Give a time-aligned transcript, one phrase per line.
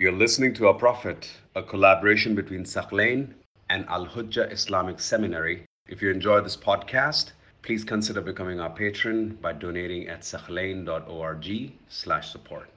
[0.00, 3.34] You're listening to Our Prophet, a collaboration between Thaqlain
[3.68, 5.64] and Al Hujjah Islamic Seminary.
[5.88, 7.32] If you enjoy this podcast,
[7.62, 12.70] please consider becoming our patron by donating at thaqlain.org slash support.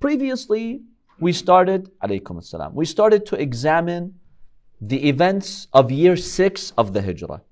[0.00, 0.80] Previously,
[1.20, 4.14] we started, alaykum assalam, we started to examine
[4.80, 7.42] the events of year six of the Hijrah.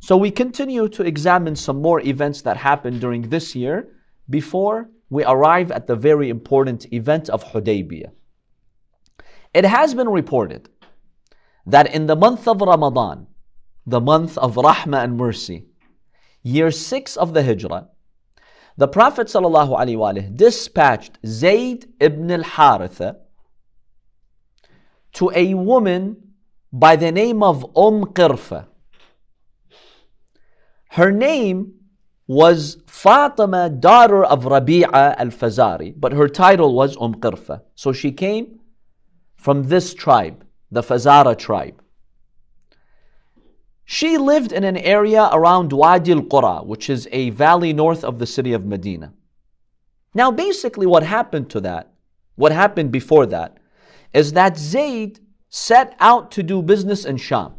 [0.00, 3.88] So we continue to examine some more events that happened during this year
[4.28, 8.10] before we arrive at the very important event of Hudaybiyah.
[9.54, 10.68] It has been reported
[11.66, 13.26] that in the month of Ramadan,
[13.86, 15.66] the month of Rahmah and Mercy,
[16.42, 17.88] year six of the Hijrah,
[18.76, 23.16] the Prophet ﷺ dispatched Zayd ibn al-Haritha
[25.14, 26.16] to a woman
[26.72, 28.66] by the name of Umm Qirfa.
[30.90, 31.74] Her name
[32.26, 37.62] was Fatima, daughter of Rabi'a al-Fazari, but her title was Umm Qirfa.
[37.74, 38.60] So she came
[39.36, 41.82] from this tribe, the Fazara tribe.
[43.84, 48.26] She lived in an area around Wadi al-Qura, which is a valley north of the
[48.26, 49.12] city of Medina.
[50.14, 51.92] Now basically what happened to that,
[52.36, 53.58] what happened before that,
[54.12, 57.54] is that Zayd set out to do business in Sham.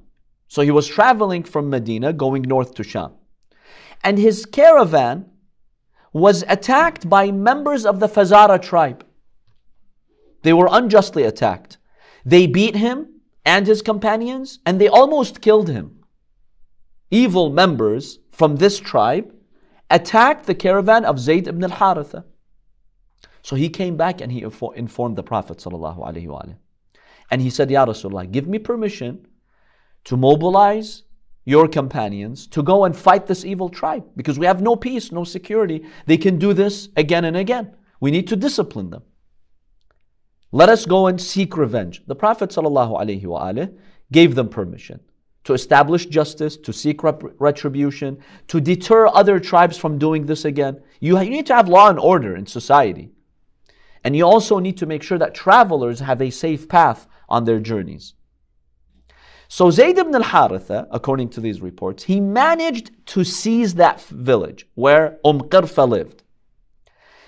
[0.48, 3.12] So he was traveling from Medina going north to Sham.
[4.04, 5.30] And his caravan
[6.12, 9.06] was attacked by members of the Fazara tribe.
[10.44, 11.78] They were unjustly attacked.
[12.26, 16.04] They beat him and his companions and they almost killed him
[17.14, 19.32] evil members from this tribe
[19.92, 22.24] attacked the caravan of Zayd ibn al-Haritha.
[23.44, 25.64] So he came back and he informed the Prophet
[27.32, 29.28] And he said, Ya Rasulullah, give me permission
[30.06, 31.04] to mobilize
[31.46, 35.26] your companions to go and fight this evil tribe because we have no peace, no
[35.26, 35.86] security.
[36.06, 37.76] They can do this again and again.
[38.00, 39.04] We need to discipline them.
[40.54, 42.04] Let us go and seek revenge.
[42.08, 43.78] The Prophet ﷺ
[44.12, 45.02] gave them permission
[45.44, 50.82] to establish justice, to seek rep- retribution, to deter other tribes from doing this again.
[51.02, 53.10] You, you need to have law and order in society.
[54.04, 57.60] And you also need to make sure that travelers have a safe path on their
[57.60, 58.14] journeys.
[59.48, 65.20] So Zayd ibn al-Haritha, according to these reports, he managed to seize that village where
[65.24, 66.24] Umm Qirfa lived.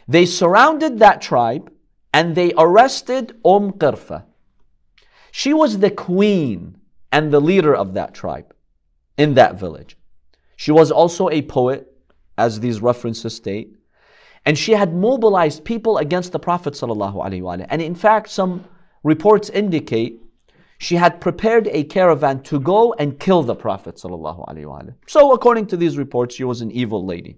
[0.07, 1.71] They surrounded that tribe
[2.13, 4.23] and they arrested Umm Qirfa.
[5.31, 6.77] She was the queen
[7.11, 8.53] and the leader of that tribe
[9.17, 9.97] in that village.
[10.55, 11.91] She was also a poet,
[12.37, 13.75] as these references state,
[14.45, 16.73] and she had mobilized people against the Prophet.
[16.75, 17.65] ﷺ.
[17.69, 18.63] And in fact, some
[19.03, 20.21] reports indicate
[20.77, 23.95] she had prepared a caravan to go and kill the Prophet.
[23.95, 24.93] ﷺ.
[25.07, 27.37] So, according to these reports, she was an evil lady.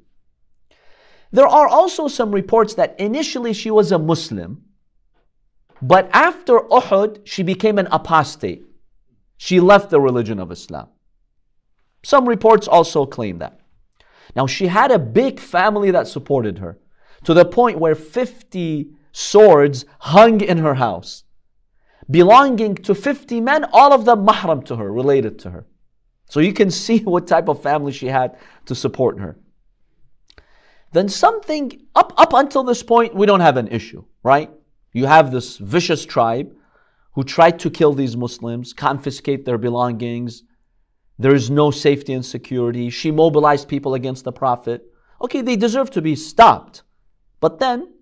[1.32, 4.64] There are also some reports that initially she was a Muslim,
[5.82, 8.64] but after Uhud, she became an apostate.
[9.38, 10.88] She left the religion of Islam.
[12.04, 13.60] Some reports also claim that.
[14.36, 16.80] Now, she had a big family that supported her
[17.28, 21.26] to the point where 50 swords hung in her house,
[22.10, 25.68] belonging to 50 men, all of them mahram to her, related to her.
[26.30, 28.38] So you can see what type of family she had
[28.68, 29.38] to support her.
[30.94, 34.50] Then something, up, up until this point, we don't have an issue, right?
[34.94, 36.56] You have this vicious tribe
[37.12, 40.44] who tried to kill these Muslims, confiscate their belongings.
[41.20, 42.90] There is no safety and security.
[42.90, 44.86] She mobilized people against the Prophet.
[45.22, 46.84] Okay, they deserve to be stopped.
[47.40, 47.94] But then,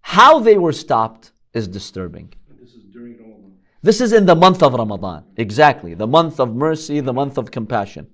[0.00, 2.32] how they were stopped is disturbing.
[2.60, 3.56] This is during Ramadan.
[3.82, 5.24] This is in the month of Ramadan.
[5.36, 5.94] Exactly.
[5.94, 8.08] The month of mercy, the month of compassion.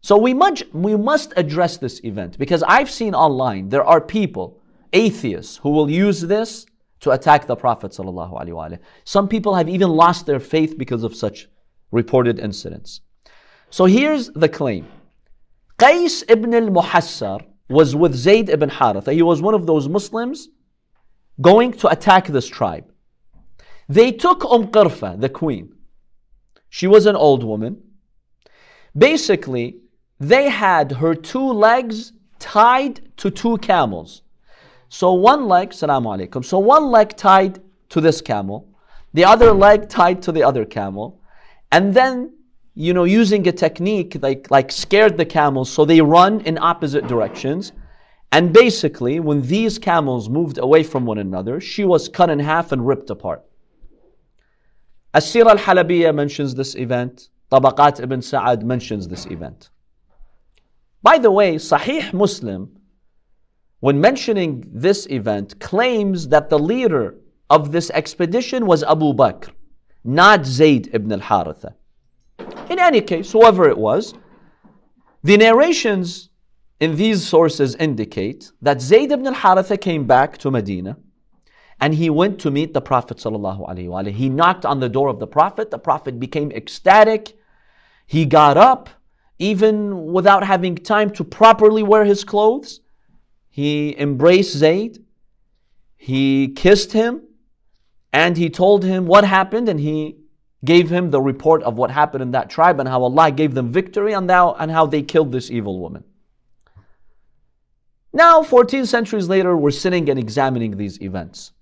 [0.00, 4.60] So we must, we must address this event because I've seen online there are people,
[4.92, 6.66] atheists, who will use this
[7.00, 7.94] to attack the Prophet.
[9.04, 11.48] Some people have even lost their faith because of such
[11.90, 13.00] reported incidents.
[13.70, 14.86] So here's the claim
[15.78, 19.12] Qais ibn al Muhassar was with Zayd ibn Haritha.
[19.12, 20.48] He was one of those Muslims
[21.40, 22.90] going to attack this tribe.
[23.88, 25.74] They took Umm Qirfa, the queen.
[26.68, 27.82] She was an old woman.
[28.96, 29.78] Basically,
[30.20, 34.22] they had her two legs tied to two camels.
[34.88, 36.44] So one leg, salamu alaikum.
[36.44, 37.60] So one leg tied
[37.90, 38.68] to this camel,
[39.12, 41.20] the other leg tied to the other camel,
[41.72, 42.32] and then
[42.74, 47.06] you know using a technique like like scared the camels so they run in opposite
[47.06, 47.72] directions.
[48.32, 52.72] And basically, when these camels moved away from one another, she was cut in half
[52.72, 53.44] and ripped apart.
[55.14, 57.28] As-Sira al-Halabiyya mentions this event.
[57.52, 59.70] Tabaqat ibn Sa'ad mentions this event.
[61.00, 62.76] By the way, Sahih Muslim,
[63.78, 67.14] when mentioning this event, claims that the leader
[67.50, 69.50] of this expedition was Abu Bakr,
[70.02, 71.74] not Zayd ibn al-Haritha.
[72.70, 74.14] In any case, whoever it was,
[75.22, 76.30] the narrations
[76.80, 80.96] in these sources indicate that Zayd ibn al-Haritha came back to Medina
[81.80, 83.22] and he went to meet the Prophet.
[83.22, 85.70] He knocked on the door of the Prophet.
[85.70, 87.36] The Prophet became ecstatic.
[88.06, 88.90] He got up,
[89.38, 92.80] even without having time to properly wear his clothes.
[93.50, 95.04] He embraced Zayd.
[95.96, 97.22] He kissed him
[98.12, 100.16] and he told him what happened and he
[100.64, 103.72] gave him the report of what happened in that tribe and how Allah gave them
[103.72, 106.04] victory and how, and how they killed this evil woman.
[108.12, 111.52] Now, 14 centuries later, we're sitting and examining these events.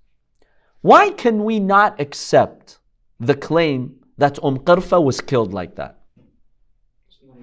[0.82, 2.78] Why can we not accept
[3.19, 5.98] the claim that Umm Qirfa was killed like that?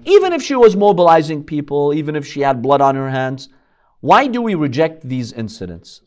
[0.04, 3.48] Even if she was mobilizing people, even if she had blood on her hands,
[4.00, 6.02] why do we reject these incidents?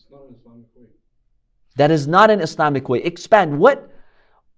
[1.75, 2.99] That is not an Islamic way.
[2.99, 3.59] Expand.
[3.59, 3.89] What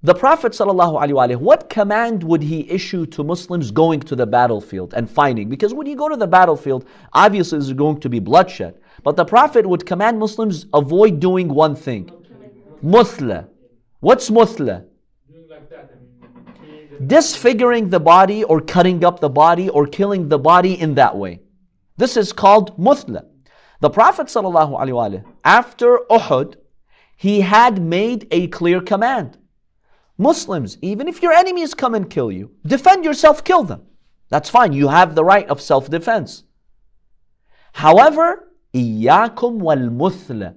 [0.05, 5.09] the Prophet ﷺ, what command would he issue to Muslims going to the battlefield and
[5.09, 5.49] fighting?
[5.49, 8.77] Because when you go to the battlefield, obviously there's going to be bloodshed.
[9.03, 12.11] But the Prophet would command Muslims avoid doing one thing.
[12.83, 13.47] Muthla.
[13.99, 14.85] What's muthla?
[17.07, 21.39] Disfiguring the body or cutting up the body or killing the body in that way.
[21.97, 23.25] This is called muthla.
[23.79, 26.57] The Prophet ﷺ, after Uhud,
[27.17, 29.39] he had made a clear command.
[30.18, 33.82] Muslims, even if your enemies come and kill you, defend yourself, kill them.
[34.28, 34.72] That's fine.
[34.72, 36.44] You have the right of self defense.
[37.72, 40.54] However, إياكم والمثل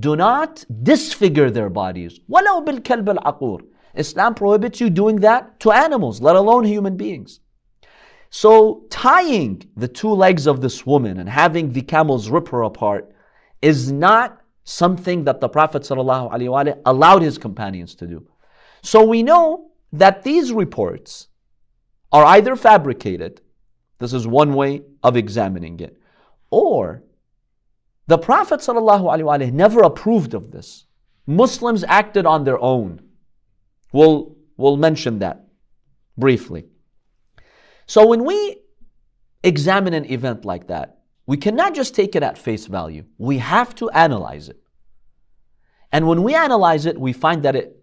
[0.00, 2.20] do not disfigure their bodies.
[2.28, 3.62] ولو بالكلب العقور.
[3.94, 7.40] Islam prohibits you doing that to animals, let alone human beings.
[8.30, 13.12] So tying the two legs of this woman and having the camels rip her apart
[13.62, 18.26] is not something that the Prophet ﷺ allowed his companions to do.
[18.81, 21.27] So we know that these reports
[22.11, 23.41] are either fabricated,
[23.99, 25.97] this is one way of examining it,
[26.49, 27.03] or
[28.07, 30.85] the Prophet ﷺ never approved of this.
[31.27, 33.01] Muslims acted on their own.
[33.93, 35.47] We'll, we'll mention that
[36.17, 36.65] briefly.
[37.85, 38.57] So when we
[39.43, 43.05] examine an event like that, we cannot just take it at face value.
[43.17, 44.61] We have to analyze it.
[45.91, 47.80] And when we analyze it, we find that it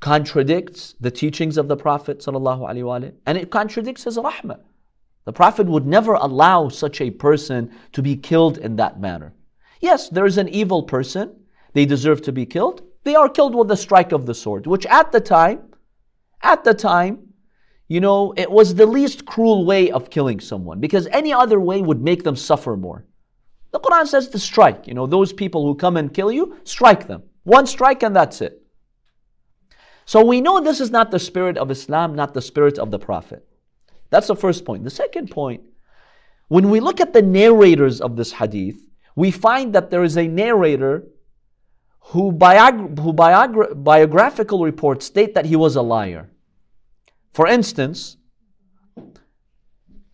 [0.00, 4.60] contradicts the teachings of the Prophet and it contradicts his rahmah.
[5.24, 9.34] The Prophet would never allow such a person to be killed in that manner.
[9.80, 11.34] Yes, there is an evil person,
[11.72, 12.82] they deserve to be killed.
[13.04, 15.60] They are killed with the strike of the sword, which at the time,
[16.42, 17.28] at the time,
[17.88, 21.80] you know, it was the least cruel way of killing someone because any other way
[21.80, 23.06] would make them suffer more.
[23.70, 24.86] The Quran says to strike.
[24.86, 27.22] You know, those people who come and kill you, strike them.
[27.44, 28.62] One strike and that's it.
[30.08, 32.98] So we know this is not the spirit of Islam, not the spirit of the
[32.98, 33.46] Prophet.
[34.08, 34.82] That's the first point.
[34.82, 35.60] The second point,
[36.48, 38.80] when we look at the narrators of this hadith,
[39.16, 41.04] we find that there is a narrator
[42.00, 46.30] who, biog- who biogra- biographical reports state that he was a liar.
[47.34, 48.16] For instance,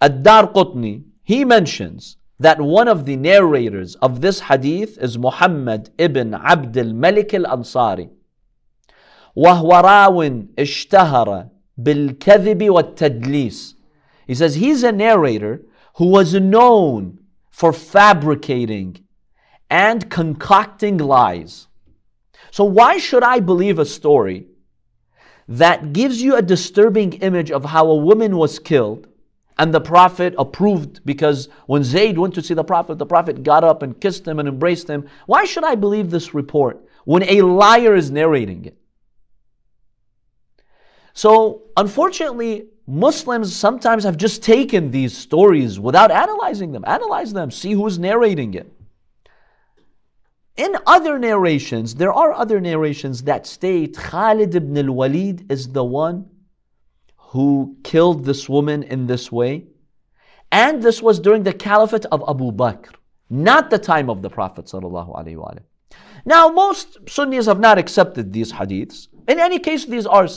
[0.00, 6.34] Ad-Dar Qutni, he mentions that one of the narrators of this hadith is Muhammad ibn
[6.34, 8.10] Abd al-Malik al-Ansari.
[9.35, 13.75] وهو راو اشتهر بالكذب والتدليس.
[14.27, 15.61] He says he's a narrator
[15.95, 17.19] who was known
[17.49, 19.03] for fabricating
[19.69, 21.67] and concocting lies.
[22.51, 24.47] So why should I believe a story
[25.47, 29.07] that gives you a disturbing image of how a woman was killed
[29.57, 33.63] and the Prophet approved because when Zayd went to see the Prophet, the Prophet got
[33.63, 35.07] up and kissed him and embraced him.
[35.25, 38.77] Why should I believe this report when a liar is narrating it?
[41.14, 46.84] So, unfortunately, Muslims sometimes have just taken these stories without analyzing them.
[46.86, 48.70] Analyze them, see who's narrating it.
[50.56, 55.84] In other narrations, there are other narrations that state Khalid ibn al Walid is the
[55.84, 56.28] one
[57.16, 59.66] who killed this woman in this way.
[60.52, 62.94] And this was during the caliphate of Abu Bakr,
[63.30, 64.72] not the time of the Prophet.
[66.24, 69.08] Now, most Sunnis have not accepted these hadiths.
[69.26, 70.28] In any case, these are,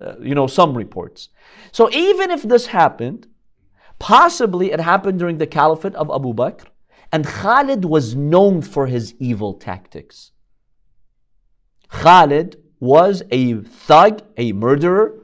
[0.00, 1.30] uh, you know, some reports.
[1.72, 3.26] So even if this happened,
[3.98, 6.66] possibly it happened during the caliphate of Abu Bakr,
[7.12, 10.32] and Khalid was known for his evil tactics.
[11.88, 15.14] Khalid was a thug, a murderer.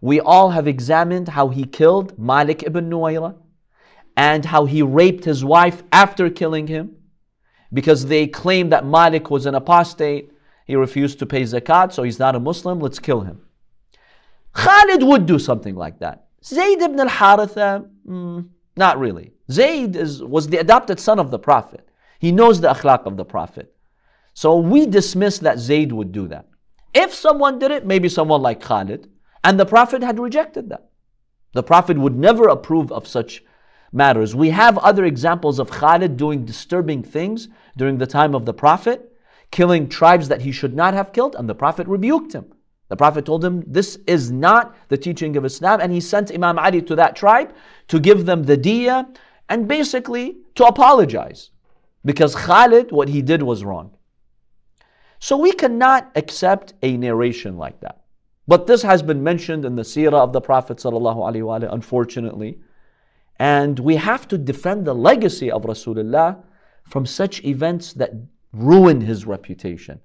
[0.00, 3.34] We all have examined how he killed Malik ibn Nuwayra
[4.16, 6.96] and how he raped his wife after killing him
[7.72, 10.30] because they claim that Malik was an apostate.
[10.68, 12.78] He refused to pay zakat, so he's not a Muslim.
[12.78, 13.40] Let's kill him.
[14.52, 16.26] Khalid would do something like that.
[16.44, 19.32] Zayd ibn al-Haritha, mm, not really.
[19.50, 21.88] Zayd is, was the adopted son of the Prophet.
[22.18, 23.74] He knows the akhlaq of the Prophet.
[24.34, 26.46] So we dismiss that Zayd would do that.
[26.92, 29.08] If someone did it, maybe someone like Khalid,
[29.42, 30.90] and the Prophet had rejected that.
[31.54, 33.42] The Prophet would never approve of such
[33.90, 34.34] matters.
[34.34, 37.48] We have other examples of Khalid doing disturbing things
[37.78, 39.07] during the time of the Prophet,
[39.50, 42.52] killing tribes that he should not have killed, and the Prophet rebuked him.
[42.88, 46.58] The Prophet told him, This is not the teaching of Islam, and he sent Imam
[46.58, 47.54] Ali to that tribe
[47.88, 49.14] to give them the diya
[49.48, 51.50] and basically to apologize.
[52.04, 53.96] Because Khalid, what he did was wrong.
[55.18, 58.02] So we cannot accept a narration like that.
[58.46, 62.58] But this has been mentioned in the seerah of the Prophet, unfortunately.
[63.38, 66.42] And we have to defend the legacy of Rasulullah
[66.84, 68.12] from such events that
[68.58, 70.00] ruin his reputation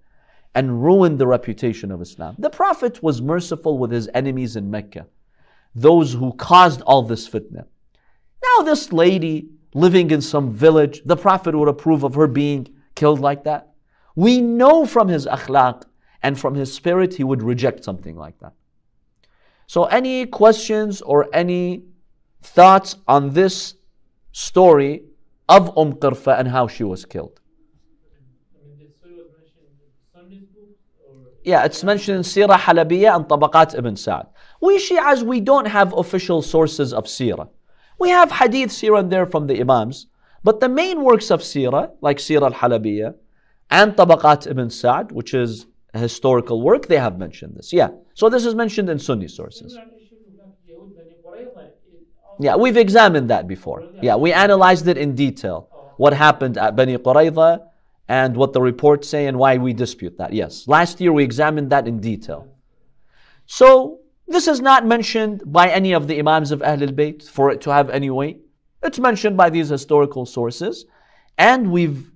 [0.55, 2.36] and ruin the reputation of Islam.
[2.38, 5.07] The Prophet was merciful with his enemies in Mecca,
[5.74, 7.65] those who caused all this fitna.
[8.43, 13.19] Now, this lady living in some village, the Prophet would approve of her being killed
[13.19, 13.74] like that.
[14.15, 15.83] We know from his akhlaq
[16.22, 18.53] and from his spirit he would reject something like that.
[19.65, 21.86] So, any questions or any
[22.41, 23.75] thoughts on this
[24.31, 25.03] story
[25.50, 27.39] of Umm Qirfa and how she was killed?
[31.43, 34.27] Yeah, it's mentioned in Sirah Halabiyah and Tabaqat ibn Sa'd.
[34.62, 37.50] We Shi'as, we don't have official sources of Sirah.
[38.00, 40.07] We have hadiths here and there from the Imams,
[40.43, 43.15] but the main works of Sirah, like Sirah al-Halabiyah
[43.69, 47.71] and Tabaqat ibn Sa'd, which is a historical work, they have mentioned this.
[47.71, 47.89] Yeah.
[48.13, 49.77] So this is mentioned in Sunni sources.
[52.39, 53.83] Yeah, we've examined that before.
[54.01, 55.69] Yeah, we analyzed it in detail.
[55.97, 57.67] What happened at Bani Qurayza
[58.07, 60.33] and what the reports say and why we dispute that.
[60.33, 62.48] Yes, last year we examined that in detail.
[63.45, 67.62] So this is not mentioned by any of the Imams of Ahlul Bayt for it
[67.62, 68.41] to have any weight.
[68.81, 70.86] It's mentioned by these historical sources,
[71.38, 72.12] and we've,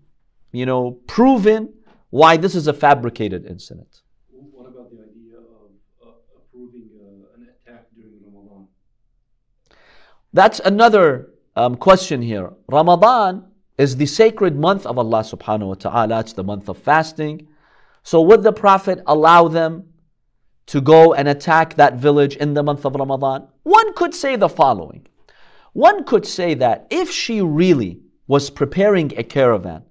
[0.51, 1.73] you know, proven
[2.09, 4.01] why this is a fabricated incident.
[4.31, 8.67] What about the idea of uh, approving uh, an attack during Ramadan?
[10.33, 12.51] That's another um, question here.
[12.67, 13.46] Ramadan
[13.77, 16.19] is the sacred month of Allah subhanahu wa ta'ala.
[16.19, 17.47] It's the month of fasting.
[18.03, 19.85] So would the Prophet allow them
[20.67, 23.47] to go and attack that village in the month of Ramadan?
[23.63, 25.07] One could say the following.
[25.73, 29.83] One could say that if she really was preparing a caravan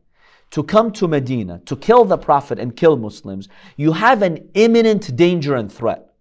[0.50, 5.14] to come to Medina to kill the Prophet and kill Muslims, you have an imminent
[5.14, 6.12] danger and threat.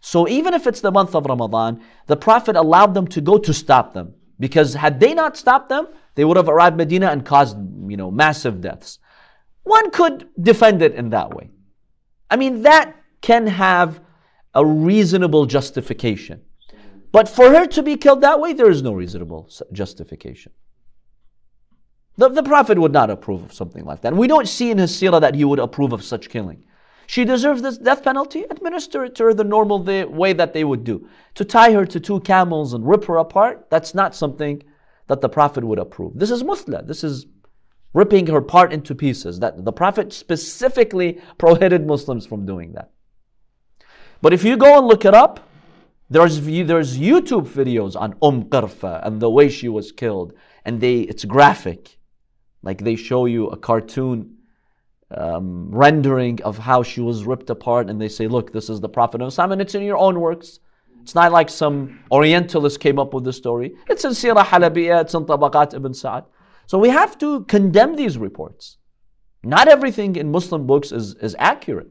[0.00, 3.52] So even if it's the month of Ramadan, the Prophet allowed them to go to
[3.54, 4.14] stop them.
[4.38, 7.56] Because had they not stopped them, they would have arrived Medina and caused,
[7.88, 8.98] you know, massive deaths.
[9.64, 11.50] One could defend it in that way.
[12.30, 14.00] I mean, that can have
[14.54, 16.42] a reasonable justification.
[17.10, 20.52] But for her to be killed that way, there is no reasonable justification.
[22.16, 24.08] The, the Prophet would not approve of something like that.
[24.08, 26.64] And we don't see in his seerah that he would approve of such killing.
[27.08, 30.84] She deserves this death penalty, administer it to her the normal way that they would
[30.84, 31.08] do.
[31.36, 34.62] To tie her to two camels and rip her apart, that's not something
[35.06, 36.12] that the Prophet would approve.
[36.14, 36.86] This is muthla.
[36.86, 37.24] This is
[37.94, 39.40] ripping her part into pieces.
[39.40, 42.90] That the Prophet specifically prohibited Muslims from doing that.
[44.20, 45.40] But if you go and look it up,
[46.10, 50.34] there's there's YouTube videos on Umm Qirfa and the way she was killed,
[50.66, 51.98] and they it's graphic,
[52.62, 54.37] like they show you a cartoon
[55.10, 58.88] um, rendering of how she was ripped apart, and they say, "Look, this is the
[58.88, 60.60] Prophet of Islam," and it's in your own works.
[61.02, 63.74] It's not like some Orientalist came up with the story.
[63.88, 66.24] It's in Sirah Halabiyah, it's in Tabaqat ibn Sa'ad.
[66.66, 68.76] So we have to condemn these reports.
[69.42, 71.88] Not everything in Muslim books is, is accurate.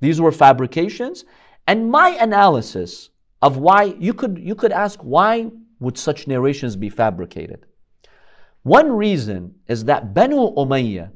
[0.00, 1.24] These were fabrications.
[1.66, 3.10] And my analysis
[3.42, 7.64] of why you could you could ask why would such narrations be fabricated?
[8.62, 11.10] One reason is that Banu Umayyah,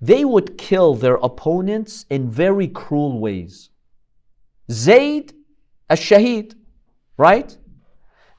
[0.00, 3.70] they would kill their opponents in very cruel ways.
[4.70, 5.32] Zayd
[5.88, 6.54] al-Shahid,
[7.16, 7.56] right?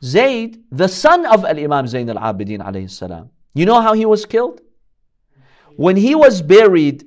[0.04, 3.30] Zayd, the son of Al-Imam Zayn al-Abidin alayhi salam.
[3.54, 4.62] You know how he was killed?
[5.76, 7.06] When he was buried,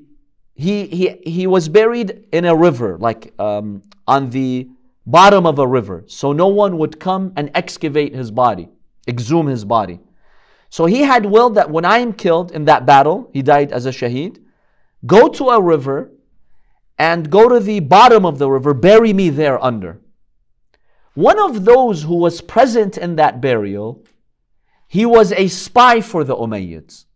[0.55, 4.69] he, he, he was buried in a river, like um, on the
[5.07, 6.05] bottom of a river.
[6.07, 8.69] So no one would come and excavate his body,
[9.07, 10.01] exhume his body.
[10.71, 13.87] So he had willed that when I am killed in that battle, he died as
[13.87, 14.39] a shaheed,
[15.05, 16.13] go to a river
[16.97, 20.01] and go to the bottom of the river, bury me there under.
[21.15, 24.05] One of those who was present in that burial,
[24.87, 27.07] he was a spy for the Umayyads.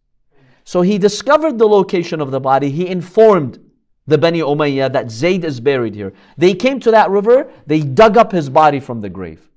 [0.64, 2.70] So he discovered the location of the body.
[2.70, 3.60] He informed
[4.06, 6.12] the Bani Umayyah that Zayd is buried here.
[6.36, 9.48] They came to that river, they dug up his body from the grave.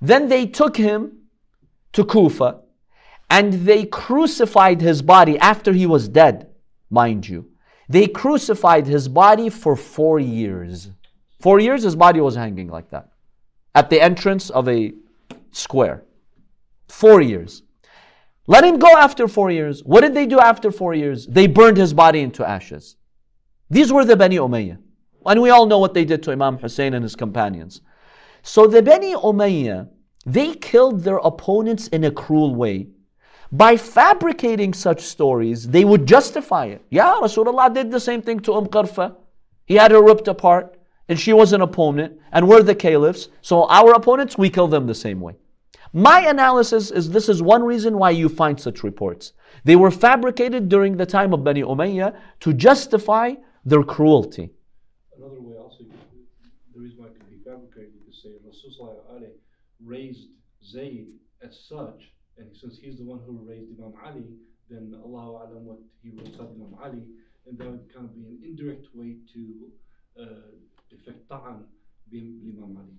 [0.00, 1.18] Then they took him
[1.92, 2.61] to Kufa
[3.32, 6.50] and they crucified his body after he was dead,
[6.90, 7.48] mind you.
[7.88, 10.90] They crucified his body for four years.
[11.40, 13.08] Four years his body was hanging like that
[13.74, 14.92] at the entrance of a
[15.50, 16.04] square.
[16.88, 17.62] Four years.
[18.46, 19.82] Let him go after four years.
[19.82, 21.26] What did they do after four years?
[21.26, 22.96] They burned his body into ashes.
[23.70, 24.76] These were the Bani Umayyah.
[25.24, 27.80] And we all know what they did to Imam Hussein and his companions.
[28.42, 29.88] So the Bani Umayyah,
[30.26, 32.88] they killed their opponents in a cruel way.
[33.52, 36.82] By fabricating such stories, they would justify it.
[36.88, 39.14] Yeah, Rasulullah did the same thing to Umm Qarfa.
[39.66, 40.78] He had her ripped apart,
[41.08, 43.28] and she was an opponent, and we're the caliphs.
[43.42, 45.36] So our opponents, we kill them the same way.
[45.92, 49.34] My analysis is this is one reason why you find such reports.
[49.64, 53.34] They were fabricated during the time of Bani Umayyah to justify
[53.66, 54.48] their cruelty.
[55.14, 55.84] Another way also,
[56.74, 59.28] the reason why it could be fabricated, you could say Rasulullah
[59.84, 60.28] raised
[60.64, 61.08] Zayd
[61.42, 62.10] as such,
[62.42, 64.24] and since he's the one who raised Imam Ali,
[64.68, 67.02] then Allah Alam what he raised Imam Ali,
[67.46, 69.40] and that would kind of be an indirect way to
[70.20, 70.24] uh,
[70.90, 71.64] defect ta'an
[72.12, 72.96] Imam Ali.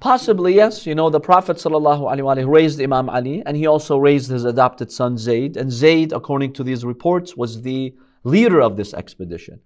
[0.00, 0.84] Possibly, yes.
[0.84, 5.16] You know, the Prophet ﷺ raised Imam Ali and he also raised his adopted son
[5.16, 5.56] Zayd.
[5.56, 9.60] And Zayd, according to these reports, was the leader of this expedition.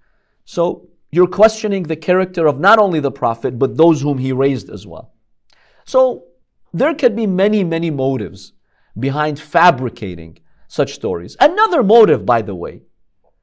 [0.44, 4.68] So you're questioning the character of not only the Prophet, but those whom he raised
[4.68, 5.14] as well.
[5.86, 6.24] So
[6.74, 8.52] there could be many, many motives
[8.98, 10.38] behind fabricating
[10.68, 11.36] such stories.
[11.40, 12.82] Another motive, by the way,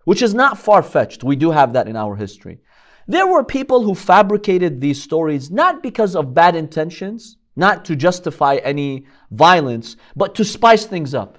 [0.05, 2.59] which is not far fetched, we do have that in our history.
[3.07, 8.55] There were people who fabricated these stories not because of bad intentions, not to justify
[8.63, 11.37] any violence, but to spice things up.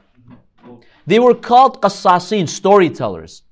[1.06, 3.42] They were called qassasin, storytellers.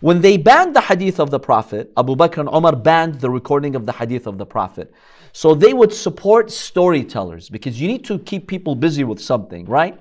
[0.00, 3.74] When they banned the hadith of the Prophet, Abu Bakr and Umar banned the recording
[3.74, 4.92] of the hadith of the Prophet.
[5.32, 9.98] So they would support storytellers because you need to keep people busy with something, right?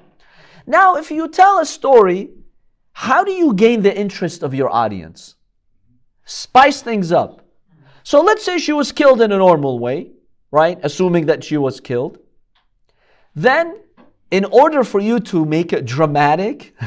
[0.65, 2.29] Now, if you tell a story,
[2.93, 5.35] how do you gain the interest of your audience?
[6.25, 7.45] Spice things up.
[8.03, 10.11] So let's say she was killed in a normal way,
[10.51, 10.79] right?
[10.83, 12.19] Assuming that she was killed.
[13.35, 13.79] Then,
[14.31, 16.73] in order for you to make it dramatic,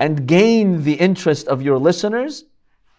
[0.00, 2.46] and gain the interest of your listeners,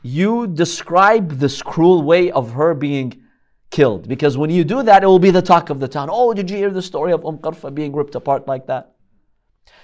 [0.04, 3.24] you describe this cruel way of her being
[3.72, 4.08] killed.
[4.08, 6.10] Because when you do that, it will be the talk of the town.
[6.12, 8.94] Oh, did you hear the story of Umm Qarfa being ripped apart like that?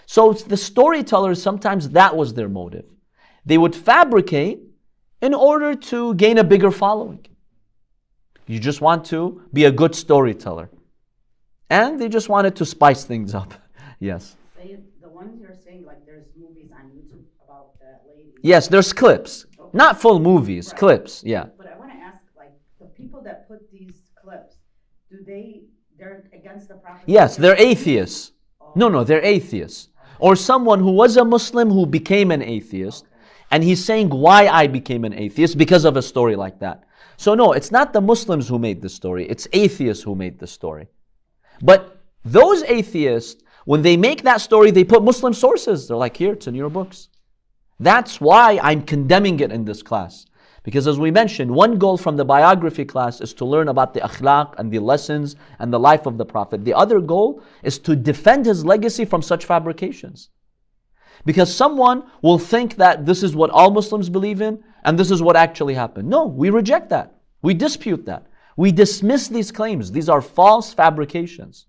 [0.06, 2.86] So the storytellers, sometimes that was their motive.
[3.45, 4.60] They would fabricate
[5.21, 7.26] in order to gain a bigger following.
[8.45, 10.69] You just want to be a good storyteller.
[11.69, 13.54] And they just wanted to spice things up.
[14.00, 14.36] yes.
[15.02, 18.30] The ones you're saying, like there's movies on YouTube about that lady.
[18.41, 19.45] Yes, there's clips.
[19.60, 19.69] Okay.
[19.73, 20.80] Not full movies, Right.
[20.80, 21.47] clips, yeah.
[21.58, 23.67] But I want to ask, like, the people that put
[25.10, 25.62] do they,
[25.98, 27.04] they're against the prophet?
[27.06, 28.34] Yes, they're atheists.
[28.62, 29.89] Oh, No, no, they're atheists.
[30.20, 33.06] Or someone who was a Muslim who became an atheist,
[33.52, 36.84] and he's saying why I became an atheist because of a story like that.
[37.17, 40.48] So, no, it's not the Muslims who made the story, it's atheists who made the
[40.48, 40.88] story.
[41.62, 45.88] But those atheists, when they make that story, they put Muslim sources.
[45.88, 47.10] They're like, here, it's in your books.
[47.80, 50.27] That's why I'm condemning it in this class.
[50.68, 54.02] Because as we mentioned, one goal from the biography class is to learn about the
[54.02, 56.66] akhlaq and the lessons and the life of the Prophet.
[56.66, 60.28] The other goal is to defend his legacy from such fabrications.
[61.24, 65.22] Because someone will think that this is what all Muslims believe in and this is
[65.22, 66.10] what actually happened.
[66.10, 67.16] No, we reject that.
[67.42, 68.28] We dispute that.
[68.58, 69.94] We dismiss these claims.
[69.94, 71.68] These are false fabrications.